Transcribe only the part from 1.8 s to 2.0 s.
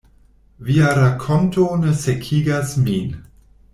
ne